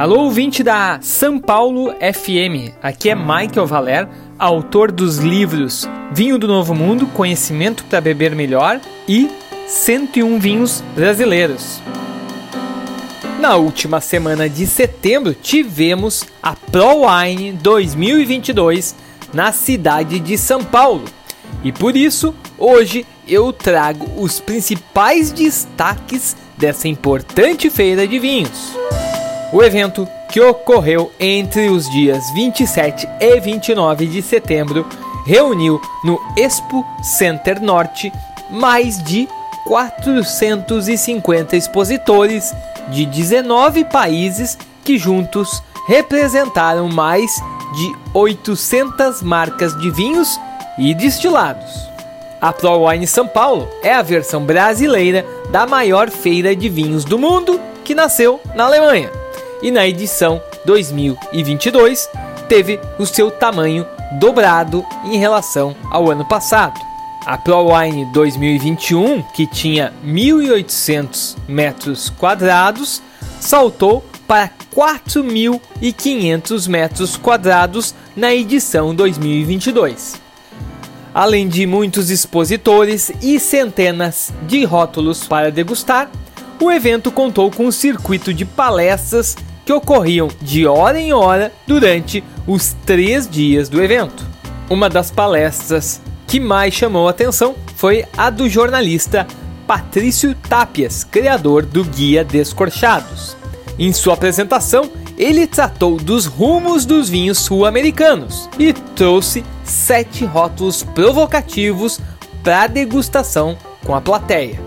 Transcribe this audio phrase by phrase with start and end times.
[0.00, 2.72] Alô, ouvinte da São Paulo FM.
[2.82, 8.80] Aqui é Michael Valer, autor dos livros Vinho do Novo Mundo, Conhecimento para Beber Melhor
[9.06, 9.28] e
[9.66, 11.82] 101 Vinhos Brasileiros.
[13.38, 18.96] Na última semana de setembro, tivemos a Pro Wine 2022
[19.34, 21.04] na cidade de São Paulo.
[21.62, 28.80] E por isso, hoje eu trago os principais destaques dessa importante feira de vinhos.
[29.52, 34.86] O evento, que ocorreu entre os dias 27 e 29 de setembro,
[35.26, 38.12] reuniu no Expo Center Norte
[38.48, 39.28] mais de
[39.66, 42.54] 450 expositores
[42.90, 47.34] de 19 países que juntos representaram mais
[47.74, 50.38] de 800 marcas de vinhos
[50.78, 51.90] e destilados.
[52.40, 57.18] A Pro Wine São Paulo é a versão brasileira da maior feira de vinhos do
[57.18, 59.19] mundo que nasceu na Alemanha
[59.62, 62.08] e na edição 2022
[62.48, 63.86] teve o seu tamanho
[64.18, 66.80] dobrado em relação ao ano passado.
[67.24, 73.02] A ProWine 2021, que tinha 1.800 metros quadrados,
[73.38, 80.14] saltou para 4.500 metros quadrados na edição 2022.
[81.12, 86.08] Além de muitos expositores e centenas de rótulos para degustar,
[86.60, 89.36] o evento contou com um circuito de palestras
[89.70, 94.26] que ocorriam de hora em hora durante os três dias do evento.
[94.68, 99.28] Uma das palestras que mais chamou a atenção foi a do jornalista
[99.68, 103.36] Patrício Tapias, criador do Guia Descorchados.
[103.78, 112.00] Em sua apresentação, ele tratou dos rumos dos vinhos sul-americanos e trouxe sete rótulos provocativos
[112.42, 114.60] para degustação com a plateia.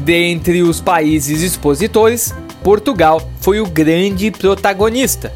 [0.00, 5.30] Dentre os países expositores, Portugal foi o grande protagonista.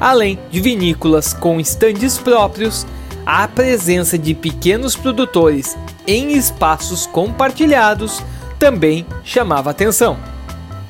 [0.00, 2.86] Além de vinícolas com estandes próprios,
[3.26, 8.22] a presença de pequenos produtores em espaços compartilhados
[8.58, 10.16] também chamava atenção.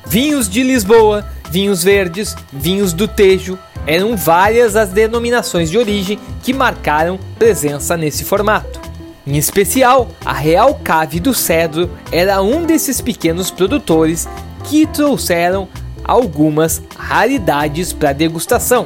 [0.05, 6.53] Vinhos de Lisboa, vinhos verdes, vinhos do Tejo eram várias as denominações de origem que
[6.53, 8.79] marcaram presença nesse formato.
[9.25, 14.29] Em especial, a Real Cave do Cedro era um desses pequenos produtores
[14.67, 15.67] que trouxeram
[16.03, 18.85] algumas raridades para degustação.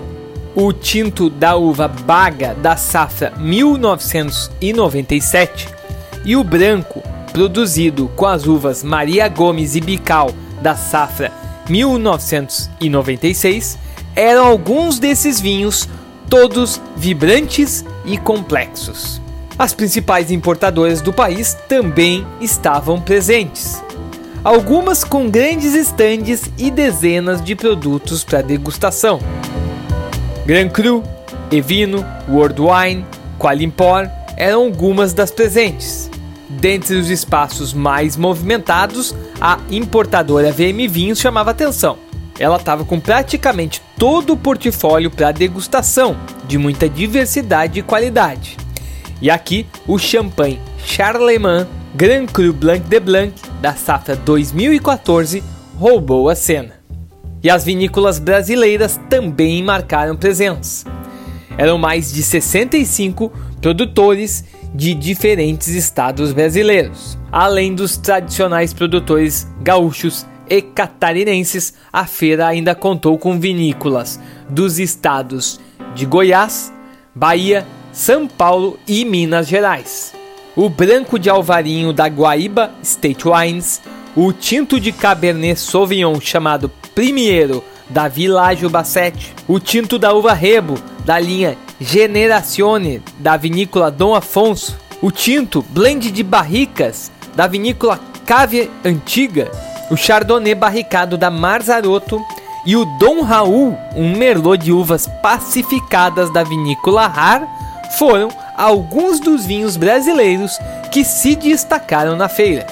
[0.56, 5.68] O tinto da uva Baga da safra 1997
[6.26, 10.32] e o branco produzido com as uvas Maria Gomes e Bical
[10.62, 11.32] da safra
[11.70, 13.78] 1996
[14.16, 15.88] eram alguns desses vinhos,
[16.30, 19.22] todos vibrantes e complexos.
[19.58, 23.82] As principais importadoras do país também estavam presentes,
[24.44, 29.20] algumas com grandes estandes e dezenas de produtos para degustação.
[30.46, 31.04] Gran Cru,
[31.52, 33.06] Evino, World Wine,
[33.38, 36.10] Qualimpor eram algumas das presentes.
[36.50, 41.98] Dentre os espaços mais movimentados, a importadora VM Vinhos chamava atenção.
[42.40, 48.58] Ela estava com praticamente todo o portfólio para degustação, de muita diversidade e qualidade.
[49.22, 55.44] E aqui o champanhe Charlemagne Grand Cru Blanc de Blanc da safra 2014
[55.78, 56.74] roubou a cena.
[57.44, 60.86] E as vinícolas brasileiras também marcaram presença.
[61.58, 67.18] Eram mais de 65 produtores de diferentes estados brasileiros.
[67.32, 74.20] Além dos tradicionais produtores gaúchos e catarinenses, a feira ainda contou com vinícolas
[74.50, 75.60] dos estados
[75.94, 76.74] de Goiás,
[77.14, 80.21] Bahia, São Paulo e Minas Gerais
[80.62, 83.82] o branco de alvarinho da Guaíba State Wines,
[84.16, 90.76] o tinto de Cabernet Sauvignon chamado Primiero da Village Bassett, o tinto da uva Rebo
[91.04, 98.70] da linha Generazione da vinícola Dom Afonso, o tinto Blend de Barricas da vinícola Cave
[98.86, 99.50] Antiga,
[99.90, 102.24] o Chardonnay barricado da Marzarotto
[102.68, 107.48] e o Dom Raul, um merlot de uvas pacificadas da vinícola Rar,
[107.98, 108.30] foram
[108.62, 110.60] alguns dos vinhos brasileiros
[110.92, 112.68] que se destacaram na feira.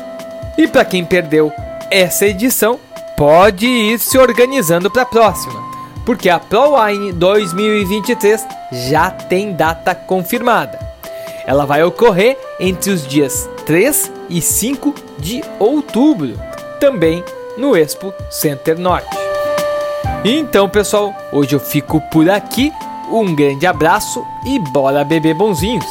[0.56, 1.51] E para quem perdeu
[1.89, 2.80] essa edição,
[3.18, 5.59] pode ir se organizando para a próxima,
[6.06, 10.77] porque a ProWine 2023 já tem data confirmada.
[11.44, 16.39] Ela vai ocorrer entre os dias 3 e 5 de outubro,
[16.80, 17.24] também
[17.57, 19.18] no Expo Center Norte.
[20.24, 22.71] Então, pessoal, hoje eu fico por aqui
[23.12, 25.86] um grande abraço e bora beber bonzinhos!